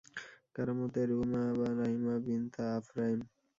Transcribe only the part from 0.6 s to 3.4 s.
মতে, রুহমাহ বা রাহিমাহ বিনত আফরাইম।